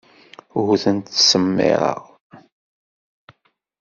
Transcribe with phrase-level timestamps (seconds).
[0.61, 2.01] Ur tent-ttsemmiṛeɣ.